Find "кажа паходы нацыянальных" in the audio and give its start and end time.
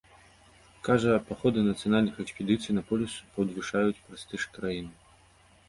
0.87-2.15